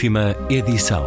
Última 0.00 0.34
edição. 0.48 1.04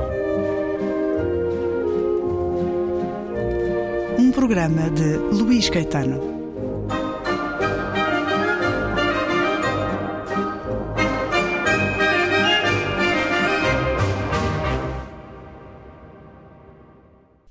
Um 4.20 4.32
programa 4.32 4.88
de 4.92 5.18
Luís 5.36 5.68
Caetano. 5.68 6.22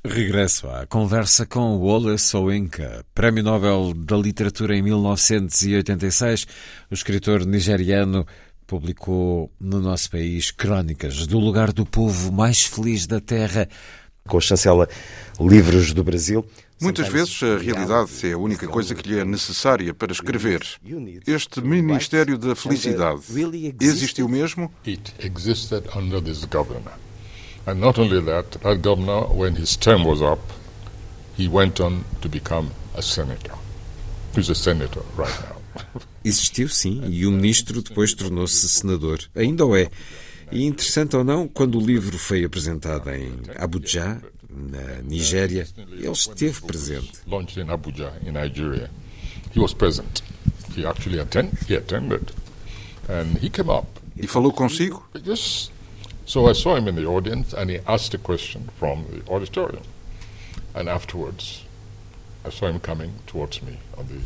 Regresso 0.06 0.68
à 0.68 0.86
conversa 0.86 1.44
com 1.44 1.76
Wole 1.76 2.16
Soyinka, 2.18 3.04
Prémio 3.12 3.42
Nobel 3.42 3.92
da 3.96 4.16
Literatura 4.16 4.76
em 4.76 4.82
1986. 4.82 6.46
O 6.88 6.94
escritor 6.94 7.44
nigeriano 7.44 8.24
publicou 8.72 9.52
no 9.60 9.80
nosso 9.80 10.10
país 10.10 10.50
crónicas 10.50 11.26
do 11.26 11.38
lugar 11.38 11.74
do 11.74 11.84
povo 11.84 12.32
mais 12.32 12.64
feliz 12.64 13.06
da 13.06 13.20
Terra. 13.20 13.68
Com 14.26 14.38
a 14.38 14.40
chancela 14.40 14.88
Livros 15.38 15.92
do 15.92 16.02
Brasil. 16.02 16.42
Muitas 16.80 17.08
vezes 17.08 17.42
a 17.42 17.58
realidade 17.58 18.10
é 18.26 18.32
a 18.32 18.38
única 18.38 18.66
coisa 18.66 18.94
que 18.94 19.06
lhe 19.06 19.18
é 19.18 19.26
necessária 19.26 19.92
para 19.92 20.10
escrever. 20.10 20.62
Este 21.26 21.60
Ministério 21.60 22.38
da 22.38 22.56
Felicidade 22.56 23.20
existiu 23.78 24.26
mesmo? 24.26 24.72
It 24.86 25.12
existed 25.22 25.84
under 25.94 26.22
this 26.22 26.46
governor. 26.46 26.94
And 27.66 27.74
not 27.74 28.00
only 28.00 28.22
that, 28.22 28.58
that 28.62 28.80
governor, 28.80 29.26
when 29.34 29.54
his 29.54 29.76
term 29.76 30.06
was 30.06 30.22
up, 30.22 30.40
he 31.36 31.46
went 31.46 31.78
on 31.78 32.04
to 32.22 32.28
become 32.28 32.70
a 32.96 33.02
senator. 33.02 33.54
He's 34.34 34.48
a 34.48 34.54
senator 34.54 35.02
right 35.14 35.40
now. 35.42 35.61
Existiu, 36.24 36.68
sim, 36.68 37.02
e 37.08 37.26
o 37.26 37.30
ministro 37.30 37.82
depois 37.82 38.14
tornou-se 38.14 38.68
senador. 38.68 39.20
Ainda 39.34 39.64
o 39.66 39.76
é. 39.76 39.90
E 40.50 40.64
interessante 40.64 41.16
ou 41.16 41.24
não, 41.24 41.48
quando 41.48 41.78
o 41.78 41.84
livro 41.84 42.18
foi 42.18 42.44
apresentado 42.44 43.10
em 43.10 43.32
Abuja, 43.56 44.20
na 44.50 45.02
Nigéria, 45.02 45.66
ele 45.76 46.10
esteve 46.10 46.60
presente. 46.62 47.12
Launched 47.26 47.58
in 47.58 47.70
Abuja, 47.70 48.12
in 48.26 48.32
Nigeria. 48.32 48.90
He 49.54 49.60
was 49.60 49.72
present. 49.72 50.22
He 50.76 50.86
actually 50.86 51.18
attend, 51.18 51.52
he 51.68 51.74
attended. 51.74 52.32
And 53.08 53.38
he 53.42 53.48
came 53.48 53.70
up. 53.70 53.86
E 54.16 54.26
falou 54.26 54.52
consigo? 54.52 55.02
Yes. 55.24 55.70
So 56.26 56.48
I 56.48 56.54
saw 56.54 56.76
him 56.76 56.88
in 56.88 56.96
the 56.96 57.06
audience 57.06 57.54
and 57.54 57.70
he 57.70 57.80
asked 57.86 58.14
a 58.14 58.18
question 58.18 58.68
from 58.78 59.04
the 59.06 59.22
auditorium. 59.32 59.82
And 60.74 60.88
afterwards, 60.88 61.64
I 62.44 62.50
saw 62.50 62.68
him 62.68 62.78
coming 62.78 63.12
towards 63.26 63.62
me 63.62 63.78
on 63.96 64.06
the 64.06 64.20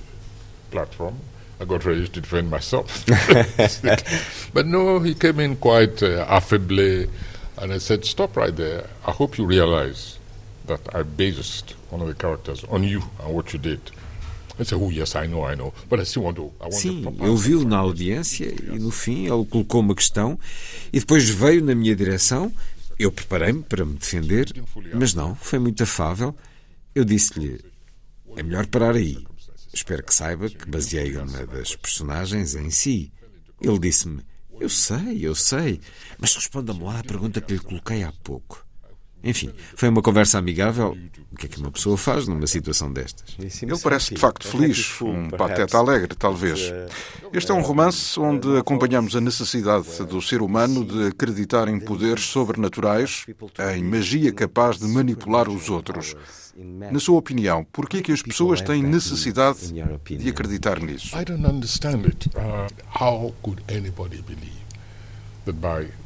platform. 0.71 1.15
I 1.61 1.65
got 1.65 1.85
ready 1.85 2.07
to 2.07 2.21
defend 2.21 2.51
myself. 2.51 3.07
but 4.53 4.67
no, 4.67 4.99
he 4.99 5.15
came 5.15 5.41
in 5.41 5.57
quite 5.57 6.03
uh, 6.03 6.27
affably 6.29 7.09
and 7.59 7.73
I 7.73 7.79
said, 7.79 8.05
Stop 8.05 8.37
right 8.37 8.55
there. 8.55 8.87
I 9.07 9.13
hope 9.13 9.39
you 9.39 9.47
realize 9.47 10.19
that 10.67 10.81
I 10.95 11.03
based 11.03 11.75
one 11.91 12.03
of 12.03 12.09
the 12.09 12.15
characters 12.15 12.65
on 12.65 12.83
you 12.85 13.03
and 13.23 13.35
what 13.35 13.53
you 13.53 13.59
did. 13.59 13.81
I 14.59 14.65
said, 14.65 14.79
Oh, 14.81 14.91
yes, 14.91 15.17
I 15.17 15.27
know, 15.27 15.45
I 15.45 15.55
know. 15.55 15.73
But 15.89 16.01
I 16.01 16.05
still 16.05 16.25
want 16.25 16.37
to. 16.37 16.53
I 16.61 16.65
want 16.65 16.75
Sim, 16.75 17.05
eu 17.21 17.37
vi-o 17.37 17.65
na 17.65 17.79
from 17.79 17.85
you." 17.85 17.89
audiência 17.89 18.45
e 18.45 18.79
no 18.79 18.91
fim 18.91 19.27
ele 19.27 19.45
colocou 19.47 19.81
uma 19.81 19.95
questão 19.95 20.39
e 20.93 21.01
depois 21.01 21.29
veio 21.29 21.65
na 21.65 21.75
minha 21.75 21.95
direção. 21.97 22.53
Eu 22.99 23.13
preparei-me 23.13 23.63
para 23.63 23.85
me 23.85 23.95
defender, 23.95 24.51
mas 24.95 25.13
não, 25.13 25.35
foi 25.35 25.59
muito 25.59 25.83
afável. 25.83 26.35
Eu 26.95 27.05
disse-lhe: 27.05 27.61
é 28.37 28.43
melhor 28.43 28.67
parar 28.67 28.95
aí. 28.95 29.19
Espero 29.77 30.03
que 30.03 30.15
saiba 30.15 30.49
que 30.49 30.71
baseei 30.71 31.15
uma 31.19 31.47
das 31.47 31.77
personagens 31.77 32.55
em 32.55 32.71
si. 32.71 33.13
Ele 33.61 33.79
disse-me: 33.79 34.25
Eu 34.59 34.71
sei, 34.71 35.19
eu 35.21 35.35
sei, 35.35 35.83
mas 36.19 36.35
responda-me 36.35 36.83
lá 36.83 37.01
a 37.01 37.05
pergunta 37.05 37.43
que 37.43 37.53
lhe 37.53 37.61
coloquei 37.61 38.03
há 38.03 38.11
pouco. 38.11 38.66
Enfim, 39.27 39.51
foi 39.75 39.89
uma 39.89 40.01
conversa 40.01 40.39
amigável. 40.39 40.97
O 41.33 41.37
que 41.37 41.47
é 41.47 41.49
que 41.49 41.59
uma 41.59 41.71
pessoa 41.71 41.97
faz 41.99 42.27
numa 42.27 42.47
situação 42.47 42.93
destas? 42.93 43.37
Ele 43.61 43.79
parece 43.79 44.15
de 44.15 44.21
facto 44.21 44.47
feliz, 44.47 45.01
um 45.03 45.29
pateta 45.29 45.77
alegre, 45.77 46.15
talvez. 46.15 46.73
Este 47.33 47.51
é 47.51 47.55
um 47.55 47.61
romance 47.61 48.19
onde 48.19 48.57
acompanhamos 48.57 49.17
a 49.17 49.21
necessidade 49.21 50.05
do 50.05 50.23
ser 50.23 50.41
humano 50.41 50.85
de 50.85 51.09
acreditar 51.09 51.69
em 51.69 51.79
poderes 51.81 52.25
sobrenaturais, 52.25 53.27
em 53.75 53.83
magia 53.83 54.33
capaz 54.33 54.79
de 54.79 54.87
manipular 54.87 55.49
os 55.49 55.69
outros. 55.69 56.15
Na 56.57 56.99
sua 56.99 57.19
opinião, 57.19 57.67
por 57.71 57.87
que 57.87 57.99
é 57.99 58.03
que 58.03 58.13
as 58.13 58.23
pessoas 58.23 58.63
têm 58.63 58.83
necessidade 58.83 59.59
de 59.71 60.29
acreditar 60.29 60.81
nisso? 60.81 61.15
I 61.19 61.25
don't 61.25 61.47
understand 61.47 62.07
it. 62.07 62.29
Uh, 62.29 62.67
how 62.99 63.35
could 63.43 63.63
anybody 63.69 64.23
believe 64.23 64.65
that 65.45 65.59
by 65.59 65.87
taking 65.87 65.91
the 65.91 65.93
spare 65.93 66.06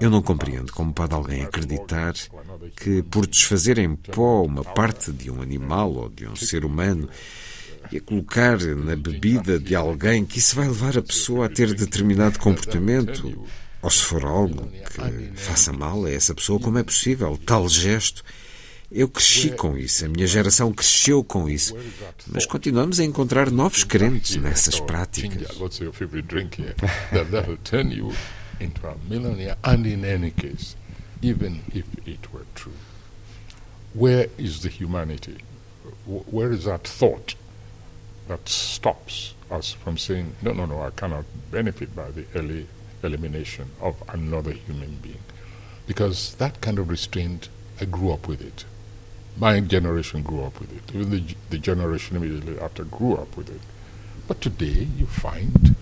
Eu 0.00 0.10
não 0.10 0.20
compreendo 0.20 0.72
como 0.72 0.92
pode 0.92 1.14
alguém 1.14 1.42
acreditar 1.42 2.14
que, 2.76 3.02
por 3.04 3.26
desfazer 3.26 3.78
em 3.78 3.94
pó 3.94 4.42
uma 4.42 4.64
parte 4.64 5.12
de 5.12 5.30
um 5.30 5.40
animal 5.40 5.92
ou 5.92 6.08
de 6.08 6.26
um 6.26 6.36
ser 6.36 6.64
humano 6.64 7.08
e 7.92 7.96
a 7.96 8.00
colocar 8.00 8.58
na 8.58 8.94
bebida 8.96 9.58
de 9.58 9.74
alguém, 9.74 10.24
que 10.24 10.38
isso 10.38 10.54
vai 10.54 10.68
levar 10.68 10.96
a 10.96 11.02
pessoa 11.02 11.46
a 11.46 11.48
ter 11.48 11.74
determinado 11.74 12.38
comportamento, 12.38 13.46
ou 13.82 13.90
se 13.90 14.02
for 14.02 14.24
algo 14.24 14.68
que 14.68 15.32
faça 15.34 15.72
mal 15.72 16.04
a 16.04 16.10
essa 16.10 16.34
pessoa, 16.34 16.60
como 16.60 16.78
é 16.78 16.82
possível 16.82 17.38
tal 17.44 17.68
gesto? 17.68 18.22
Eu 18.92 19.08
cresci 19.08 19.50
com 19.50 19.78
isso, 19.78 20.04
a 20.04 20.08
minha 20.08 20.26
geração 20.26 20.72
cresceu 20.72 21.22
com 21.22 21.48
isso, 21.48 21.76
mas 22.26 22.44
continuamos 22.44 22.98
a 22.98 23.04
encontrar 23.04 23.48
novos 23.48 23.84
crentes 23.84 24.34
nessas 24.34 24.80
práticas. 24.80 25.46
Into 28.60 28.86
a 28.86 28.94
millionaire. 29.08 29.56
And 29.64 29.86
in 29.86 30.04
any 30.04 30.30
case, 30.30 30.76
even 31.22 31.62
if 31.72 31.86
it 32.06 32.32
were 32.32 32.46
true, 32.54 32.72
where 33.94 34.28
is 34.38 34.62
the 34.62 34.68
humanity? 34.68 35.38
Where 36.06 36.52
is 36.52 36.64
that 36.66 36.86
thought 36.86 37.34
that 38.28 38.48
stops 38.48 39.34
us 39.50 39.72
from 39.72 39.98
saying, 39.98 40.34
no, 40.42 40.52
no, 40.52 40.66
no, 40.66 40.82
I 40.82 40.90
cannot 40.90 41.24
benefit 41.50 41.96
by 41.96 42.10
the 42.10 42.24
early 42.34 42.68
elimination 43.02 43.70
of 43.80 44.02
another 44.08 44.52
human 44.52 44.96
being? 45.02 45.22
Because 45.86 46.34
that 46.36 46.60
kind 46.60 46.78
of 46.78 46.88
restraint, 46.88 47.48
I 47.80 47.86
grew 47.86 48.12
up 48.12 48.28
with 48.28 48.40
it. 48.40 48.64
My 49.36 49.58
generation 49.60 50.22
grew 50.22 50.42
up 50.44 50.60
with 50.60 50.70
it. 50.76 50.94
Even 50.94 51.10
the, 51.10 51.34
the 51.48 51.58
generation 51.58 52.16
immediately 52.16 52.60
after 52.60 52.84
grew 52.84 53.14
up 53.14 53.36
with 53.36 53.48
it. 53.48 53.60
But 54.28 54.40
today, 54.40 54.86
you 54.96 55.06
find 55.06 55.74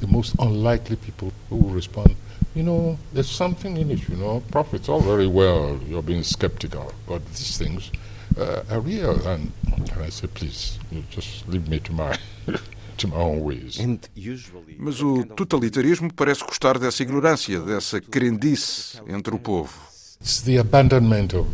the 0.00 0.06
most 0.06 0.34
unlikely 0.38 0.96
people 0.96 1.32
who 1.48 1.56
will 1.56 1.74
respond, 1.74 2.14
you 2.54 2.62
know, 2.62 2.98
there's 3.12 3.30
something 3.30 3.76
in 3.76 3.90
it, 3.90 4.08
you 4.08 4.16
know, 4.16 4.42
prophets, 4.50 4.88
all 4.88 5.00
very 5.00 5.26
well, 5.26 5.78
you're 5.86 6.02
being 6.02 6.22
skeptical, 6.22 6.92
but 7.06 7.24
these 7.26 7.58
things 7.58 7.90
uh, 8.38 8.62
are 8.70 8.80
real. 8.80 9.14
And, 9.26 9.52
and 9.76 9.92
I 10.02 10.08
say, 10.10 10.26
please, 10.26 10.78
you 10.90 11.04
just 11.10 11.46
leave 11.48 11.68
me 11.68 11.80
to 11.80 11.92
my, 11.92 12.18
to 12.98 13.08
my 13.08 13.16
own 13.16 13.40
ways. 13.42 13.78
And 13.78 14.08
usually, 14.14 14.76
Mas 14.78 15.00
o 15.02 15.24
totalitarismo 15.24 16.12
parece 16.12 16.44
gostar 16.44 16.78
dessa 16.78 17.02
ignorância, 17.02 17.60
dessa 17.60 18.00
crendice 18.00 19.00
entre 19.08 19.34
o 19.34 19.38
povo. 19.38 19.72
It's 20.20 20.42
the 20.42 20.58
abandonment 20.58 21.34
of 21.36 21.46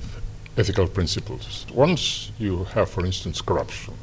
ethical 0.57 0.89
principles. 0.89 1.67
Once 1.75 2.33
you 2.39 2.67
have, 2.75 2.87
for 2.87 3.05
instance, 3.05 3.43
corruption, 3.43 3.95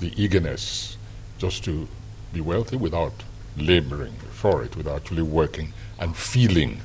the 0.00 0.12
eagerness 0.16 0.98
just 1.38 1.64
to 1.64 1.88
be 2.32 2.40
wealthy 2.40 2.76
without 2.76 3.12
laboring 3.56 4.14
for 4.32 4.62
it, 4.62 4.76
without 4.76 4.96
actually 4.96 5.22
working 5.22 5.72
and 5.98 6.14
feeling 6.16 6.80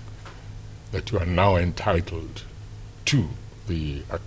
that 0.92 1.12
you 1.12 1.20
are 1.20 1.26
now 1.26 1.58
entitled 1.58 2.44
to 3.06 3.28
the, 3.68 4.02
uh, 4.12 4.18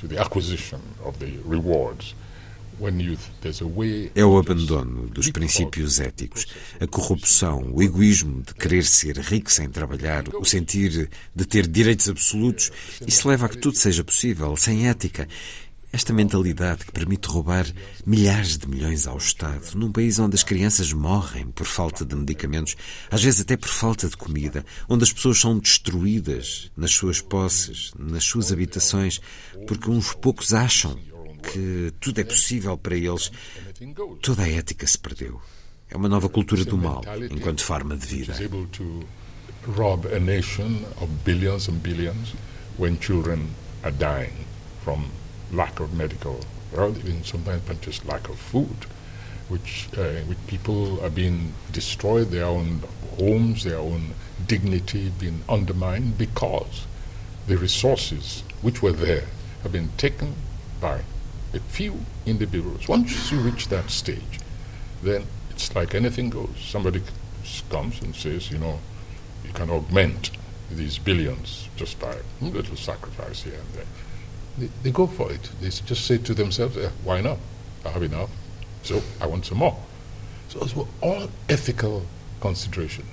to 0.00 0.06
the 0.06 0.18
acquisition 0.18 0.80
of 1.04 1.18
the 1.18 1.38
rewards. 1.44 2.14
When 2.78 2.98
you, 2.98 3.16
there's 3.42 3.60
a 3.60 3.66
way 3.66 4.10
É 4.14 4.24
o 4.24 4.38
abandono 4.38 5.06
dos 5.06 5.30
princípios 5.30 6.00
éticos, 6.00 6.46
a 6.80 6.86
corrupção, 6.86 7.70
o 7.72 7.82
egoísmo 7.82 8.42
de 8.42 8.54
querer 8.54 8.84
ser 8.84 9.18
rico 9.18 9.52
sem 9.52 9.68
trabalhar, 9.68 10.24
o 10.34 10.44
sentir 10.44 11.08
de 11.36 11.44
ter 11.44 11.68
direitos 11.68 12.08
absolutos. 12.08 12.72
Isso 13.06 13.28
leva 13.28 13.46
a 13.46 13.48
que 13.48 13.58
tudo 13.58 13.76
seja 13.76 14.02
possível, 14.02 14.56
sem 14.56 14.88
ética. 14.88 15.28
Esta 15.92 16.10
mentalidade 16.10 16.86
que 16.86 16.92
permite 16.92 17.28
roubar 17.28 17.66
milhares 18.06 18.56
de 18.56 18.66
milhões 18.66 19.06
ao 19.06 19.18
Estado, 19.18 19.74
num 19.74 19.92
país 19.92 20.18
onde 20.18 20.34
as 20.34 20.42
crianças 20.42 20.90
morrem 20.90 21.48
por 21.48 21.66
falta 21.66 22.02
de 22.02 22.16
medicamentos, 22.16 22.74
às 23.10 23.22
vezes 23.22 23.42
até 23.42 23.58
por 23.58 23.68
falta 23.68 24.08
de 24.08 24.16
comida, 24.16 24.64
onde 24.88 25.04
as 25.04 25.12
pessoas 25.12 25.38
são 25.38 25.58
destruídas 25.58 26.70
nas 26.74 26.92
suas 26.92 27.20
posses, 27.20 27.92
nas 27.98 28.24
suas 28.24 28.50
habitações, 28.50 29.20
porque 29.66 29.90
uns 29.90 30.14
poucos 30.14 30.54
acham 30.54 30.98
que 31.42 31.92
tudo 32.00 32.22
é 32.22 32.24
possível 32.24 32.78
para 32.78 32.96
eles. 32.96 33.30
Toda 34.22 34.44
a 34.44 34.48
ética 34.48 34.86
se 34.86 34.98
perdeu. 34.98 35.42
É 35.90 35.96
uma 35.96 36.08
nova 36.08 36.28
cultura 36.30 36.64
do 36.64 36.78
mal, 36.78 37.02
enquanto 37.30 37.62
forma 37.62 37.94
de 37.98 38.06
vida. 38.06 38.34
from 44.84 45.21
lack 45.52 45.80
of 45.80 45.92
medical, 45.92 46.40
well, 46.72 46.96
even 46.98 47.22
sometimes 47.24 47.62
just 47.80 48.04
lack 48.06 48.28
of 48.28 48.38
food. 48.38 48.86
which, 49.48 49.88
uh, 49.98 50.20
which 50.28 50.38
people 50.46 50.98
are 51.04 51.10
being 51.10 51.52
destroyed, 51.72 52.30
their 52.30 52.46
own 52.46 52.80
homes, 53.18 53.64
their 53.64 53.78
own 53.78 54.14
dignity 54.46 55.12
being 55.18 55.42
undermined 55.48 56.16
because 56.16 56.86
the 57.46 57.56
resources 57.58 58.44
which 58.62 58.80
were 58.82 58.92
there 58.92 59.24
have 59.62 59.72
been 59.72 59.90
taken 59.98 60.34
by 60.80 61.02
a 61.52 61.58
few 61.58 62.00
individuals. 62.24 62.88
Once 62.88 63.30
you 63.30 63.38
reach 63.40 63.68
that 63.68 63.90
stage, 63.90 64.40
then 65.02 65.26
it's 65.50 65.74
like 65.74 65.94
anything 65.94 66.30
goes. 66.30 66.56
Somebody 66.58 67.02
comes 67.68 68.00
and 68.00 68.14
says, 68.14 68.50
you 68.50 68.58
know, 68.58 68.78
you 69.44 69.52
can 69.52 69.68
augment 69.68 70.30
these 70.70 70.98
billions 70.98 71.68
just 71.76 72.00
by 72.00 72.14
a 72.14 72.44
little 72.44 72.76
sacrifice 72.76 73.42
here 73.42 73.54
and 73.54 73.74
there. 73.74 73.84
They, 74.58 74.68
they 74.82 74.90
go 74.90 75.06
for 75.06 75.32
it. 75.32 75.50
They 75.60 75.68
just 75.68 76.06
say 76.06 76.18
to 76.18 76.34
themselves, 76.34 76.76
eh, 76.76 76.90
why 77.04 77.20
not? 77.20 77.38
I 77.84 77.88
have 77.90 78.02
enough, 78.02 78.30
so 78.82 79.02
I 79.20 79.26
want 79.26 79.46
some 79.46 79.58
more. 79.58 79.76
So, 80.48 80.66
so 80.66 80.88
all 81.00 81.28
ethical 81.48 82.04
consideration 82.40 83.04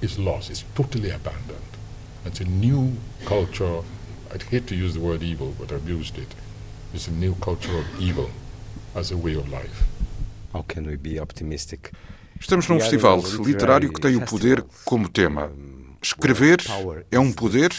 is 0.00 0.18
lost, 0.18 0.50
it's 0.50 0.64
totally 0.74 1.10
abandoned. 1.10 1.62
It's 2.24 2.40
a 2.40 2.44
new 2.44 2.92
culture. 3.24 3.80
I'd 4.32 4.42
hate 4.42 4.66
to 4.66 4.74
use 4.74 4.94
the 4.94 5.00
word 5.00 5.22
evil, 5.22 5.54
but 5.58 5.72
I've 5.72 5.88
used 5.88 6.18
it. 6.18 6.28
It's 6.92 7.08
a 7.08 7.12
new 7.12 7.34
culture 7.36 7.76
of 7.78 7.86
evil 8.00 8.30
as 8.94 9.10
a 9.10 9.16
way 9.16 9.34
of 9.34 9.48
life. 9.48 9.84
How 10.52 10.62
can 10.62 10.86
we 10.86 10.96
be 10.96 11.18
optimistic? 11.18 11.92
Estamos 12.40 12.68
num 12.68 12.78
festival 12.78 13.20
literário 13.44 13.92
que 13.92 14.00
tem 14.00 14.16
o 14.16 14.24
poder 14.24 14.64
como 14.84 15.08
tema. 15.08 15.50
Escrever 16.00 16.58
é 17.10 17.18
um 17.18 17.32
poder? 17.32 17.70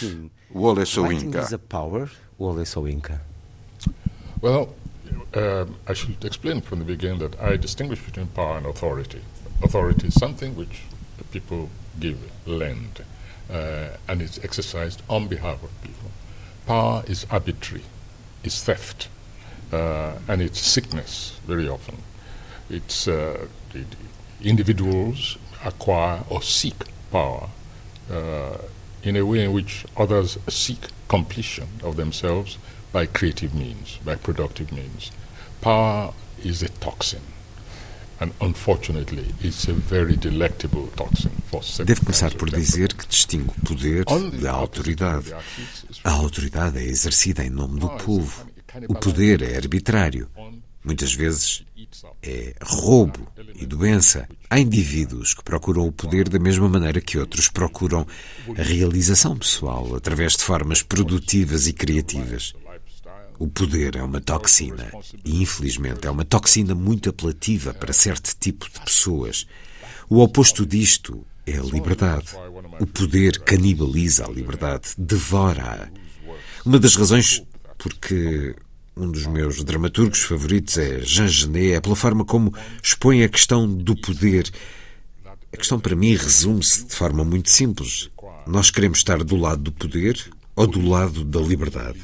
O 2.39 2.45
Ole 2.47 2.65
Soinka. 2.65 3.19
Well, 4.41 4.73
um, 5.35 5.75
I 5.87 5.93
should 5.93 6.23
explain 6.25 6.61
from 6.61 6.79
the 6.79 6.85
beginning 6.85 7.19
that 7.19 7.39
I 7.39 7.57
distinguish 7.57 8.01
between 8.03 8.27
power 8.27 8.57
and 8.57 8.65
authority. 8.65 9.21
Authority 9.61 10.07
is 10.07 10.15
something 10.15 10.55
which 10.55 10.81
people 11.31 11.69
give, 11.99 12.17
lend, 12.47 13.03
uh, 13.51 13.89
and 14.07 14.21
it's 14.21 14.39
exercised 14.43 15.01
on 15.09 15.27
behalf 15.27 15.61
of 15.63 15.69
people. 15.83 16.11
Power 16.65 17.03
is 17.07 17.25
arbitrary, 17.29 17.83
it's 18.43 18.63
theft, 18.63 19.09
uh, 19.71 20.13
and 20.27 20.41
it's 20.41 20.59
sickness 20.59 21.39
very 21.45 21.67
often. 21.67 21.97
It's 22.69 23.07
uh, 23.07 23.47
individuals 24.41 25.37
acquire 25.65 26.23
or 26.29 26.41
seek 26.41 26.75
power 27.11 27.49
uh, 28.11 28.57
in 29.03 29.15
a 29.15 29.25
way 29.25 29.43
in 29.43 29.53
which 29.53 29.85
others 29.95 30.37
seek 30.47 30.87
completion 31.07 31.67
of 31.83 31.95
themselves 31.95 32.57
by 32.91 33.05
creative 33.05 33.53
means, 33.53 33.99
by 34.03 34.15
productive 34.15 34.71
means. 34.71 35.11
Power 35.61 36.13
is 36.43 36.63
a 36.63 36.69
toxin. 36.69 37.21
And 38.21 38.33
unfortunately, 38.41 39.33
it's 39.41 39.69
a 39.69 39.73
very 39.73 40.17
delectable 40.17 40.87
toxin 40.87 41.31
for 41.49 41.61
Devo 41.85 42.01
começar 42.01 42.33
por 42.35 42.49
dizer 42.49 42.93
que 42.93 43.07
distingo 43.07 43.53
o 43.57 43.65
poder 43.65 44.03
da 44.41 44.51
autoridade. 44.51 45.33
A 46.03 46.11
autoridade 46.11 46.79
é 46.79 46.83
exercida 46.83 47.45
em 47.45 47.49
nome 47.49 47.79
do 47.79 47.87
ah, 47.87 47.95
povo. 47.95 48.45
Um 48.89 48.93
o 48.93 48.95
poder 48.95 49.41
é 49.41 49.55
arbitrário. 49.55 50.29
Muitas 50.83 51.13
vezes 51.13 51.63
é 52.21 52.55
roubo 52.61 53.27
e 53.55 53.65
doença. 53.65 54.27
Há 54.49 54.59
indivíduos 54.59 55.33
que 55.33 55.43
procuram 55.43 55.87
o 55.87 55.91
poder 55.91 56.27
da 56.27 56.39
mesma 56.39 56.67
maneira 56.67 57.01
que 57.01 57.17
outros 57.17 57.47
procuram 57.47 58.05
a 58.57 58.61
realização 58.61 59.37
pessoal 59.37 59.95
através 59.95 60.35
de 60.35 60.43
formas 60.43 60.81
produtivas 60.81 61.67
e 61.67 61.73
criativas. 61.73 62.53
O 63.37 63.47
poder 63.47 63.95
é 63.95 64.03
uma 64.03 64.19
toxina 64.19 64.91
e, 65.23 65.41
infelizmente, 65.41 66.05
é 66.05 66.11
uma 66.11 66.25
toxina 66.25 66.75
muito 66.75 67.09
apelativa 67.09 67.73
para 67.73 67.93
certo 67.93 68.35
tipo 68.37 68.69
de 68.69 68.79
pessoas. 68.81 69.47
O 70.09 70.19
oposto 70.19 70.65
disto 70.65 71.25
é 71.45 71.57
a 71.57 71.63
liberdade. 71.63 72.27
O 72.79 72.85
poder 72.85 73.39
canibaliza 73.39 74.25
a 74.25 74.29
liberdade, 74.29 74.89
devora-a. 74.97 75.89
Uma 76.65 76.79
das 76.79 76.95
razões 76.95 77.43
porque 77.77 78.55
um 78.95 79.09
dos 79.09 79.25
meus 79.27 79.63
dramaturgos 79.63 80.21
favoritos 80.23 80.77
é 80.77 80.99
Jean 81.01 81.27
Genet, 81.27 81.73
é 81.73 81.81
pela 81.81 81.95
forma 81.95 82.25
como 82.25 82.53
expõe 82.83 83.23
a 83.23 83.29
questão 83.29 83.71
do 83.71 83.95
poder. 83.95 84.51
A 85.51 85.57
questão 85.57 85.79
para 85.79 85.95
mim 85.95 86.15
resume-se 86.15 86.85
de 86.85 86.93
forma 86.93 87.23
muito 87.23 87.49
simples. 87.49 88.09
Nós 88.45 88.69
queremos 88.69 88.99
estar 88.99 89.23
do 89.23 89.35
lado 89.35 89.63
do 89.63 89.71
poder 89.71 90.29
ou 90.55 90.67
do 90.67 90.87
lado 90.87 91.23
da 91.23 91.39
liberdade? 91.39 91.99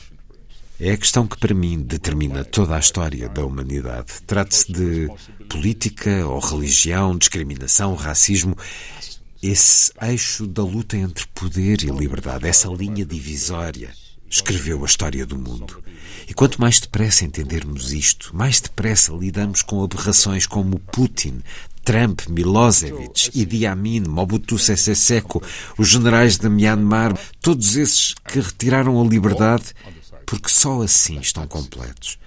É 0.80 0.92
a 0.92 0.98
questão 0.98 1.26
que 1.26 1.38
para 1.38 1.54
mim 1.54 1.82
determina 1.82 2.44
toda 2.44 2.76
a 2.76 2.80
história 2.80 3.30
da 3.30 3.46
humanidade. 3.46 4.22
Trate-se 4.28 4.72
de 4.72 5.10
política 5.48 6.26
ou 6.28 6.40
religião, 6.40 7.18
discriminação, 7.18 7.96
racismo. 7.96 8.58
Esse 9.42 9.92
eixo 10.02 10.48
da 10.48 10.64
luta 10.64 10.98
entre 10.98 11.26
poder 11.28 11.84
e 11.84 11.92
liberdade, 11.92 12.48
essa 12.48 12.68
linha 12.68 13.06
divisória, 13.06 13.94
escreveu 14.30 14.84
a 14.84 14.86
história 14.86 15.26
do 15.26 15.38
mundo. 15.38 15.84
E 16.28 16.34
quanto 16.34 16.60
mais 16.60 16.80
depressa 16.80 17.26
entendermos 17.26 17.94
isto, 17.94 18.36
mais 18.36 18.60
depressa 18.60 19.14
lidamos 19.14 19.62
com 19.62 19.84
aberrações 19.84 20.48
como 20.48 20.80
Putin, 20.80 21.42
Trump, 21.84 22.22
Milosevic, 22.28 23.30
Idi 23.34 23.68
Amin, 23.68 24.02
Mobutu 24.02 24.58
Sese 24.58 24.96
Seko, 24.96 25.42
os 25.78 25.88
generais 25.88 26.38
de 26.38 26.50
Myanmar, 26.50 27.16
todos 27.42 27.76
esses 27.76 28.16
que 28.28 28.40
retiraram 28.40 29.00
a 29.00 29.06
liberdade 29.06 29.66
porque 30.26 30.50
só 30.50 30.82
assim 30.82 31.20
estão 31.20 31.48
completos. 31.48 32.18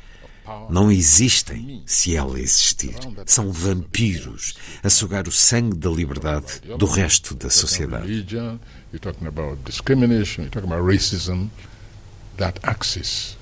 Não 0.71 0.91
existem 0.91 1.83
se 1.85 2.17
ela 2.17 2.41
existir. 2.41 2.95
São 3.27 3.53
vampiros 3.53 4.55
a 4.83 4.89
sugar 4.89 5.29
o 5.29 5.33
sangue 5.33 5.77
da 5.77 5.91
liberdade 5.91 6.61
do 6.79 6.87
resto 6.87 7.35
da 7.35 7.51
sociedade. 7.51 8.27
That 12.39 12.61
axis 12.65 13.37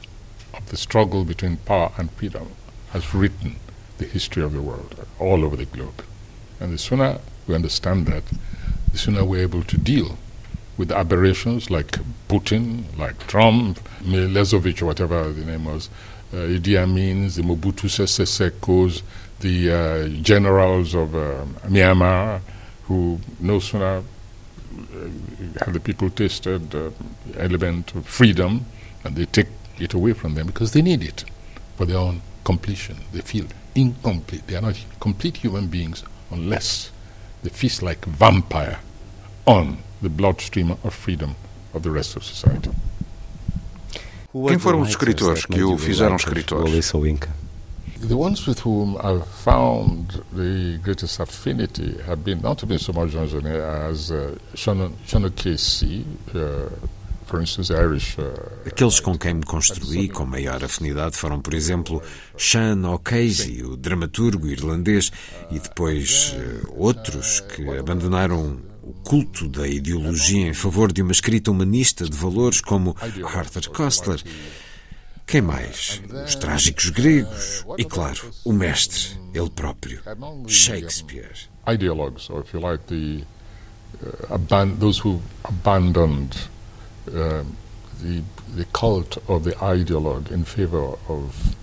of 0.54 0.69
the 0.70 0.76
struggle 0.76 1.25
between 1.25 1.58
power 1.58 1.93
and 1.98 2.10
freedom 2.10 2.48
has 2.90 3.14
written 3.14 3.56
the 3.98 4.06
history 4.06 4.43
of 4.43 4.52
the 4.52 4.62
world 4.62 5.06
all 5.19 5.44
over 5.44 5.56
the 5.56 5.66
globe. 5.66 6.02
And 6.60 6.72
the 6.72 6.78
sooner 6.78 7.19
we 7.46 7.54
understand 7.54 8.06
that, 8.06 8.25
the 8.90 8.98
sooner 8.98 9.22
we're 9.25 9.43
able 9.43 9.62
to 9.64 9.76
deal 9.76 10.16
with 10.78 10.90
aberrations 10.90 11.70
like 11.70 11.98
Putin, 12.28 12.84
like 12.98 13.26
Trump, 13.26 13.81
Milosevic, 14.00 14.81
or 14.82 14.87
whatever 14.87 15.31
the 15.31 15.44
name 15.44 15.67
was, 15.67 15.88
uh, 16.32 16.36
Idi 16.36 16.76
Amin, 16.82 17.29
the 17.29 17.43
Mobutu 17.43 17.88
Sese 17.88 18.24
Sekos, 18.26 19.03
the 19.41 19.70
uh, 19.72 20.08
generals 20.22 20.94
of 20.94 21.15
uh, 21.15 21.44
Myanmar, 21.67 22.41
who 22.84 23.20
no 23.41 23.58
sooner 23.58 23.98
uh, 23.98 25.62
have 25.65 25.72
the 25.72 25.81
people 25.81 26.08
tasted 26.10 26.70
the 26.70 26.93
element 27.36 27.94
of 27.94 28.06
freedom, 28.06 28.65
and 29.06 29.17
they 29.17 29.27
take 29.27 29.48
it 29.79 29.94
away 29.94 30.13
from 30.13 30.34
them 30.34 30.46
because 30.46 30.72
they 30.72 30.82
need 30.82 31.03
it 31.03 31.25
for 31.77 31.86
their 31.86 31.98
own 31.98 32.20
completion. 32.44 32.96
They 33.13 33.20
feel 33.20 33.46
incomplete. 33.75 34.46
They 34.46 34.56
are 34.56 34.63
not 34.63 34.84
complete 35.01 35.39
human 35.39 35.69
beings 35.69 36.05
unless 36.31 36.91
they 37.43 37.51
feast 37.51 37.82
like 37.82 38.05
vampire 38.05 38.79
on 39.46 39.79
the 40.03 40.08
bloodstream 40.08 40.72
of 40.72 40.94
freedom 40.94 41.36
of 41.75 41.82
the 41.82 41.91
rest 41.91 42.17
of 42.17 42.25
society. 42.25 42.70
Quem 44.32 44.58
foram 44.58 44.82
os 44.82 44.91
escritores 44.91 45.46
que 45.46 45.63
o 45.63 45.79
fizeram 45.79 46.17
escritor? 46.17 46.65
The 47.98 48.15
ones 48.15 48.46
with 48.46 48.60
whom 48.60 48.98
I've 48.98 49.27
found 49.27 50.22
the 50.31 50.79
greatest 50.82 51.19
affinity 51.19 51.96
have 52.06 52.22
been 52.22 52.43
not 52.43 52.63
been 52.69 52.79
so 52.79 52.93
much 52.93 53.13
Jean 53.13 53.27
Genet 53.27 53.56
as 53.56 54.10
uh, 54.10 54.36
Sean, 54.55 54.94
Sean 55.06 55.31
Casey, 55.31 56.05
uh, 56.34 56.69
Uh, 57.27 58.69
Aqueles 58.69 59.01
com 59.01 59.19
quem 59.19 59.35
me 59.35 59.45
construí 59.45 60.09
com 60.09 60.25
maior 60.25 60.63
afinidade 60.63 61.17
foram, 61.17 61.41
por 61.41 61.55
exemplo, 61.55 62.03
Sean 62.39 62.89
O'Casey, 62.89 63.63
o 63.65 63.77
dramaturgo 63.77 64.47
irlandês, 64.47 65.11
e 65.51 65.59
depois 65.59 66.35
uh, 66.35 66.75
outros 66.77 67.41
que 67.41 67.69
abandonaram 67.77 68.61
o 68.83 68.93
culto 69.03 69.49
da 69.49 69.67
ideologia 69.67 70.47
em 70.47 70.55
favor 70.55 70.93
de 70.93 71.03
uma 71.03 71.11
escrita 71.11 71.51
humanista 71.51 72.05
de 72.09 72.17
valores 72.17 72.61
como 72.61 72.97
Arthur 73.35 73.69
Koestler. 73.71 74.23
Quem 75.27 75.43
mais? 75.43 76.01
Os 76.25 76.37
trágicos 76.37 76.91
gregos. 76.91 77.65
E, 77.77 77.85
claro, 77.85 78.31
o 78.45 78.53
mestre, 78.53 79.19
ele 79.35 79.51
próprio, 79.51 80.01
Shakespeare. 80.47 81.35
Ideologues, 81.67 82.31
or 82.31 82.43
if 82.43 82.55
you 82.55 82.61
like, 82.61 82.85
the, 82.87 83.25
uh, 84.31 84.79
those 84.79 85.01
who 85.05 85.21
abandoned 85.43 86.37
uh, 87.08 87.44
the, 88.03 88.22
the 88.55 88.65
cult 88.72 89.17
of 89.29 89.44
the 89.44 89.53
ideologue 89.53 90.31
in 90.31 90.44
favor 90.44 90.94
of, 91.08 91.56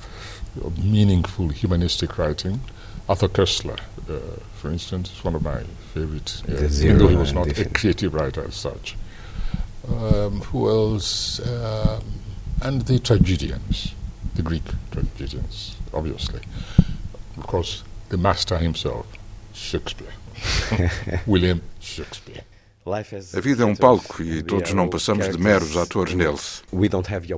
of 0.64 0.84
meaningful 0.84 1.50
humanistic 1.50 2.18
writing. 2.18 2.62
Arthur 3.08 3.28
Kessler, 3.28 3.78
uh, 4.10 4.20
for 4.56 4.72
instance, 4.72 5.12
is 5.12 5.24
one 5.24 5.36
of 5.36 5.44
my 5.44 5.64
favorite, 5.94 6.42
uh, 6.48 6.66
even 6.82 6.98
though 6.98 7.08
he 7.08 7.16
was 7.16 7.34
not 7.34 7.48
a 7.58 7.70
creative 7.70 8.14
writer 8.14 8.44
as 8.46 8.56
such. 8.56 8.96
Um, 9.88 10.40
who 10.42 10.70
else? 10.70 11.46
Um, 11.46 12.04
and 12.62 12.82
the 12.84 13.00
tragedians, 13.00 13.94
the 14.36 14.42
Greek 14.42 14.64
tragedians, 14.92 15.76
obviously. 15.94 16.40
Of 17.38 17.46
course, 17.46 17.84
the 18.10 18.18
master 18.18 18.58
himself, 18.58 19.06
Shakespeare. 19.54 20.14
William 21.28 21.62
Shakespeare. 21.82 22.42
A 22.86 23.40
vida 23.40 23.64
é 23.64 23.66
um 23.66 23.76
palco 23.76 24.22
e 24.22 24.44
todos 24.44 24.74
não 24.74 24.90
passamos 24.90 25.30
de 25.30 25.38
meros 25.38 25.78
atores 25.78 26.14
nele. 26.14 26.38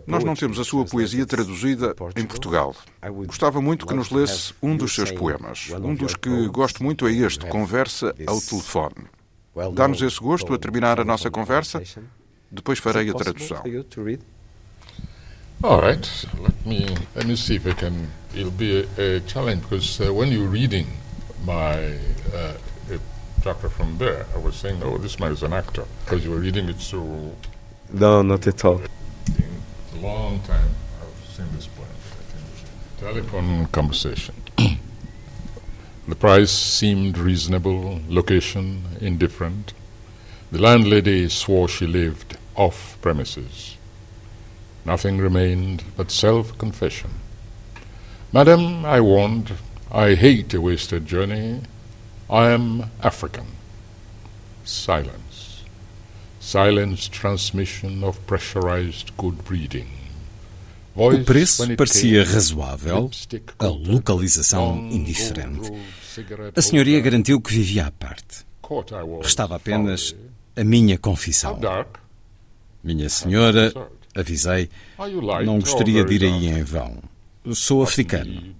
Nós 0.08 0.24
não 0.24 0.34
temos 0.34 0.60
a 0.60 0.64
sua 0.64 0.86
poesia 0.86 1.26
traduzida 1.26 1.96
em 2.16 2.26
Portugal. 2.26 2.76
Gostava 3.28 3.62
muito 3.62 3.86
que 3.86 3.94
nos 3.94 4.10
lesse 4.10 4.54
um 4.62 4.76
dos 4.76 4.94
seus 4.96 5.12
poemas. 5.12 5.70
Um 5.82 5.94
dos 5.94 6.16
que 6.16 6.48
gosto 6.48 6.84
muito 6.84 7.08
é 7.08 7.12
este, 7.12 7.46
Conversa 7.46 8.14
ao 8.26 8.42
Telefone. 8.42 9.06
Dá-nos 9.74 10.02
esse 10.02 10.20
gosto 10.20 10.54
a 10.54 10.58
terminar 10.58 11.00
a 11.00 11.06
nossa 11.06 11.30
conversa? 11.30 11.82
Depois 12.52 12.80
farei 12.80 13.10
a 13.10 13.14
tradução. 13.14 13.64
All 15.64 15.80
right, 15.80 16.28
let 16.42 16.54
me 16.66 16.86
let 17.16 17.26
me 17.26 17.36
see 17.38 17.56
if 17.56 17.66
I 17.66 17.74
can. 17.74 18.10
It'll 18.36 18.52
be 18.52 18.86
a, 18.98 19.18
a 19.18 19.20
challenge 19.22 19.62
because 19.62 20.00
uh, 20.02 20.14
when 20.14 20.30
you're 20.30 20.50
reading 20.50 20.86
my 21.46 21.96
uh, 22.34 22.54
chapter 23.46 23.70
from 23.70 23.96
there, 24.00 24.26
I 24.34 24.40
was 24.40 24.56
saying, 24.56 24.82
"Oh, 24.82 24.98
this 24.98 25.20
man 25.20 25.32
is 25.32 25.44
an 25.44 25.54
actor," 25.54 25.86
because 26.04 26.26
you 26.26 26.32
were 26.32 26.42
reading 26.48 26.68
it 26.68 26.80
so. 26.82 27.00
No, 27.94 28.24
not 28.24 28.48
at 28.48 28.66
all. 28.66 28.82
In 28.82 30.00
a 30.00 30.02
long 30.02 30.40
time, 30.40 30.72
I've 31.00 31.36
seen 31.36 31.46
this 31.56 31.68
point. 31.68 32.00
Telephone 33.00 33.68
conversation. 33.68 34.34
the 36.08 36.16
price 36.16 36.50
seemed 36.50 37.20
reasonable, 37.20 38.02
location 38.10 38.66
indifferent. 39.00 39.76
The 40.52 40.60
landlady 40.68 41.30
swore 41.30 41.68
she 41.68 41.86
lived 41.86 42.38
off 42.56 42.98
premises. 43.04 43.78
Nothing 44.86 45.20
remained 45.20 45.84
but 45.96 46.10
self 46.10 46.58
confession. 46.58 47.12
Madam, 48.34 48.86
I 48.86 49.02
warned, 49.02 49.52
I 49.92 50.16
hate 50.16 50.52
a 50.56 50.60
wasted 50.60 51.06
journey. 51.06 51.62
I 52.30 52.54
am 52.54 52.90
African. 53.02 53.46
Silence. 54.64 55.64
Silence 56.40 57.08
transmission 57.08 58.04
of 58.04 58.20
pressurized 58.26 59.16
good 59.16 59.44
breeding. 59.44 59.88
O 60.96 61.24
preço 61.24 61.76
parecia 61.76 62.24
razoável, 62.24 63.12
a 63.60 63.68
localização 63.68 64.88
indiferente. 64.90 65.72
A 66.56 66.62
senhoria 66.62 67.00
garantiu 67.02 67.42
que 67.42 67.52
vivia 67.52 67.88
à 67.88 67.92
parte. 67.92 68.46
Restava 69.22 69.58
apenas 69.58 70.16
a 70.56 70.64
minha 70.64 70.98
confissão. 70.98 71.60
Minha 72.84 73.10
senhora, 73.10 73.74
avisei, 74.16 74.70
não 75.46 75.60
gostaria 75.60 76.04
de 76.04 76.14
ir 76.16 76.24
aí 76.24 76.48
em 76.48 76.64
vão. 76.64 76.98
Sou 77.54 77.84
africano. 77.84 78.56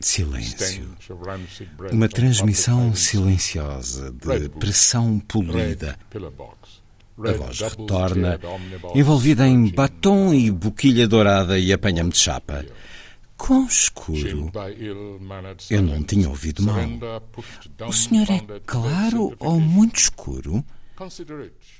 Silêncio. 0.00 0.96
Uma 1.90 2.08
transmissão 2.08 2.94
silenciosa 2.94 4.12
de 4.12 4.48
pressão 4.48 5.18
polida. 5.20 5.98
A 7.24 7.32
voz 7.32 7.60
retorna, 7.60 8.40
envolvida 8.94 9.46
em 9.46 9.70
batom 9.70 10.32
e 10.32 10.50
boquilha 10.50 11.06
dourada 11.06 11.58
e 11.58 11.72
apanha-me 11.72 12.10
de 12.10 12.18
chapa. 12.18 12.64
Quão 13.36 13.66
escuro! 13.66 14.50
Eu 15.68 15.82
não 15.82 16.02
tinha 16.02 16.28
ouvido 16.28 16.62
mal. 16.62 16.78
O 17.86 17.92
senhor 17.92 18.30
é 18.30 18.60
claro 18.64 19.36
ou 19.38 19.60
muito 19.60 19.96
escuro? 19.96 20.64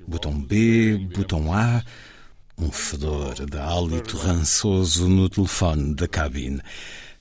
Botão 0.07 0.41
B, 0.41 0.99
botão 1.15 1.53
A, 1.53 1.83
um 2.59 2.71
fedor 2.71 3.35
de 3.47 3.59
hálito 3.59 4.17
rançoso 4.17 5.09
no 5.09 5.29
telefone 5.29 5.95
da 5.95 6.07
cabine. 6.07 6.61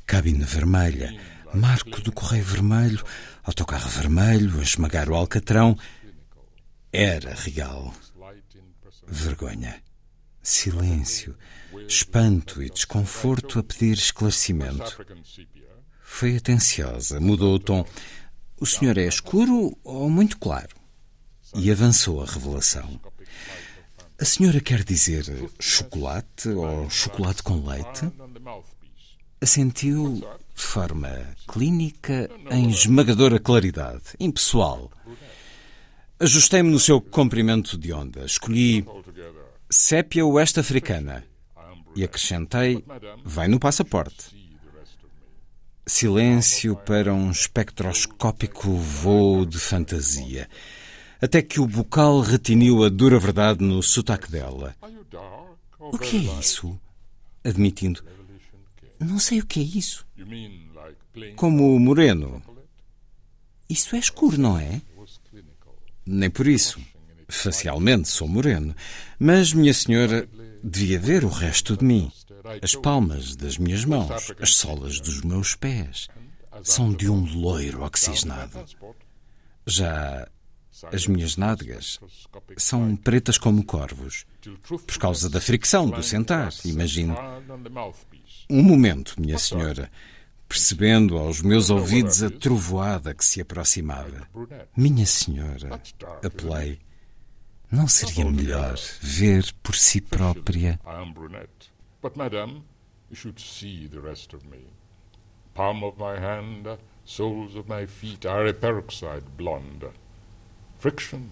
Cabine 0.05 0.43
vermelha, 0.43 1.19
marco 1.53 2.01
do 2.01 2.11
correio 2.11 2.43
vermelho, 2.43 3.03
autocarro 3.43 3.89
vermelho, 3.89 4.59
a 4.59 4.63
esmagar 4.63 5.09
o 5.09 5.15
alcatrão. 5.15 5.77
Era 6.91 7.33
real. 7.33 7.93
Vergonha. 9.07 9.81
Silêncio. 10.43 11.35
Espanto 11.88 12.61
e 12.61 12.69
desconforto 12.69 13.59
a 13.59 13.63
pedir 13.63 13.93
esclarecimento. 13.93 15.05
Foi 16.01 16.35
atenciosa, 16.35 17.19
mudou 17.19 17.55
o 17.55 17.59
tom. 17.59 17.85
O 18.59 18.65
senhor 18.65 18.97
é 18.97 19.07
escuro 19.07 19.77
ou 19.83 20.09
muito 20.09 20.38
claro? 20.38 20.75
E 21.55 21.71
avançou 21.71 22.21
a 22.21 22.25
revelação. 22.25 23.00
A 24.22 24.25
senhora 24.25 24.62
quer 24.62 24.84
dizer 24.84 25.25
chocolate 25.60 26.48
ou 26.50 26.88
chocolate 26.92 27.42
com 27.42 27.68
leite? 27.68 28.08
Assentiu 29.42 30.22
de 30.56 30.62
forma 30.62 31.10
clínica, 31.51 32.30
em 32.51 32.70
esmagadora 32.70 33.40
claridade, 33.40 34.04
impessoal. 34.20 34.92
Ajustei-me 36.20 36.70
no 36.70 36.80
seu 36.80 37.01
comprimento 37.01 37.75
de 37.80 37.92
onda. 37.92 38.24
Escolhi 38.24 38.86
sépia 39.68 40.24
oeste 40.24 40.60
africana 40.60 41.25
e 41.96 42.04
acrescentei: 42.04 42.86
vai 43.25 43.48
no 43.48 43.60
passaporte. 43.60 44.40
Silêncio 45.88 46.75
para 46.75 47.12
um 47.12 47.32
espectroscópico 47.32 48.70
voo 48.72 49.48
de 49.48 49.58
fantasia. 49.58 50.48
Até 51.22 51.42
que 51.42 51.60
o 51.60 51.68
bocal 51.68 52.20
retiniu 52.22 52.84
a 52.84 52.90
dura 52.90 53.20
verdade 53.20 53.63
no 53.63 53.84
sotaque 53.84 54.32
dela. 54.32 54.75
O 55.80 55.98
que 55.98 56.18
é 56.18 56.40
isso? 56.40 56.80
Admitindo. 57.44 58.04
Não 59.00 59.20
sei 59.20 59.40
o 59.40 59.46
que 59.46 59.60
é 59.60 59.63
isso. 59.63 60.06
Como 61.36 61.75
o 61.75 61.80
moreno. 61.80 62.42
Isso 63.70 63.96
é 63.96 64.00
escuro, 64.00 64.38
não 64.40 64.58
é? 64.58 64.82
Nem 66.06 66.30
por 66.30 66.48
isso. 66.48 66.80
Facialmente 67.30 68.10
sou 68.10 68.28
moreno. 68.28 68.75
Mas, 69.20 69.54
minha 69.54 69.74
senhora, 69.74 70.28
devia 70.63 71.00
ver 71.00 71.24
o 71.24 71.30
resto 71.30 71.78
de 71.78 71.86
mim. 71.86 72.12
As 72.62 72.75
palmas 72.75 73.36
das 73.36 73.58
minhas 73.58 73.86
mãos, 73.86 74.34
as 74.40 74.56
solas 74.56 75.00
dos 75.00 75.22
meus 75.22 75.56
pés, 75.56 76.08
são 76.63 76.92
de 76.92 77.08
um 77.10 77.24
loiro 77.24 77.84
oxigenado. 77.84 78.66
Já 79.66 80.28
as 80.91 81.07
minhas 81.07 81.38
nádegas 81.38 82.00
são 82.57 82.95
pretas 82.95 83.38
como 83.38 83.63
corvos, 83.63 84.25
por 84.67 84.97
causa 84.97 85.29
da 85.29 85.41
fricção 85.41 85.89
do 85.89 86.01
sentar, 86.01 86.51
imagino. 86.65 87.15
Um 88.50 88.63
momento, 88.63 89.15
minha 89.19 89.38
senhora, 89.38 89.89
percebendo 90.47 91.17
aos 91.17 91.41
meus 91.41 91.69
ouvidos 91.69 92.21
a 92.21 92.29
trovoada 92.29 93.13
que 93.13 93.23
se 93.23 93.39
aproximava. 93.39 94.27
Minha 94.75 95.05
senhora, 95.05 95.81
apelei. 96.23 96.79
Não 97.71 97.88
seria 97.88 98.29
melhor 98.29 98.77
ver 99.00 99.45
por 99.63 99.75
si 99.75 100.01
própria? 100.01 100.77
Madame. 102.15 102.63
Palm 105.53 105.83
of 105.83 105.97
my 105.97 106.17
hand, 106.17 106.77
soles 107.03 107.55
of 107.55 107.67
my 107.69 107.85
feet 107.85 108.25
are 108.25 108.47
a 108.47 108.53
peroxide 108.53 109.25
blonde. 109.38 109.89
Friction, 110.81 111.29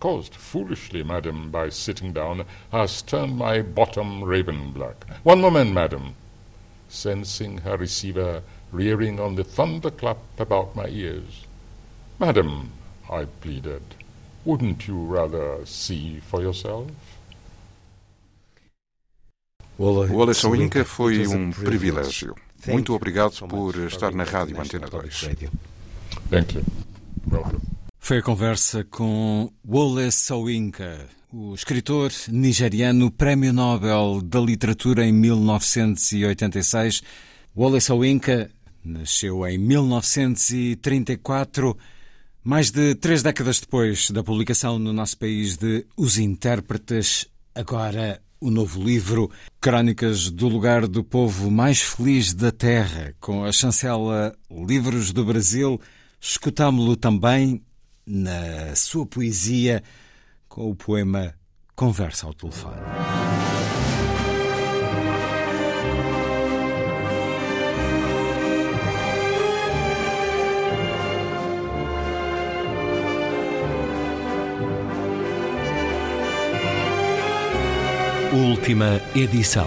caused 0.00 0.34
foolishly, 0.34 1.02
madam, 1.02 1.50
by 1.50 1.68
sitting 1.68 2.14
down, 2.14 2.46
has 2.72 3.02
turned 3.02 3.36
my 3.36 3.60
bottom 3.60 4.24
raven 4.24 4.72
black. 4.72 5.04
One 5.22 5.42
moment, 5.42 5.74
madam. 5.74 6.14
Sensing 6.88 7.58
her 7.58 7.76
receiver 7.76 8.42
rearing 8.72 9.20
on 9.20 9.34
the 9.34 9.44
thunderclap 9.44 10.16
about 10.38 10.74
my 10.74 10.86
ears. 10.86 11.44
Madam, 12.18 12.72
I 13.12 13.26
pleaded, 13.26 13.82
wouldn't 14.46 14.88
you 14.88 14.96
rather 15.04 15.66
see 15.66 16.20
for 16.20 16.40
yourself? 16.40 16.90
Wallace 19.76 20.42
Inca 20.46 20.86
foi 20.86 21.26
um 21.26 21.52
privilégio. 21.52 22.34
Muito 22.66 22.94
obrigado 22.94 23.46
por 23.46 23.76
estar 23.76 24.14
na 24.14 24.24
Rádio 24.24 24.58
Antena 24.58 24.88
2. 24.88 25.28
Thank 26.30 26.54
you. 26.54 26.64
Welcome. 27.30 27.75
Foi 28.06 28.18
a 28.18 28.22
conversa 28.22 28.84
com 28.84 29.50
Wole 29.68 30.12
Soyinka, 30.12 31.08
o 31.32 31.52
escritor 31.52 32.12
nigeriano 32.28 33.10
Prémio 33.10 33.52
Nobel 33.52 34.20
da 34.22 34.38
Literatura 34.38 35.04
em 35.04 35.12
1986. 35.12 37.02
Wole 37.56 37.80
Soyinka 37.80 38.48
nasceu 38.84 39.44
em 39.44 39.58
1934, 39.58 41.76
mais 42.44 42.70
de 42.70 42.94
três 42.94 43.24
décadas 43.24 43.58
depois 43.58 44.12
da 44.12 44.22
publicação 44.22 44.78
no 44.78 44.92
nosso 44.92 45.18
país 45.18 45.56
de 45.56 45.84
Os 45.96 46.16
Intérpretes, 46.16 47.26
agora 47.52 48.22
o 48.40 48.52
novo 48.52 48.80
livro 48.80 49.28
Crónicas 49.60 50.30
do 50.30 50.46
Lugar 50.46 50.86
do 50.86 51.02
Povo 51.02 51.50
Mais 51.50 51.82
Feliz 51.82 52.32
da 52.32 52.52
Terra, 52.52 53.16
com 53.18 53.44
a 53.44 53.50
chancela 53.50 54.32
Livros 54.48 55.10
do 55.10 55.24
Brasil. 55.24 55.80
Escutámo-lo 56.20 56.96
também 56.96 57.65
na 58.06 58.74
sua 58.76 59.04
poesia 59.04 59.82
com 60.48 60.70
o 60.70 60.76
poema 60.76 61.34
Conversa 61.74 62.26
ao 62.26 62.34
Telefone. 62.34 62.76
Última 78.32 79.00
edição. 79.14 79.66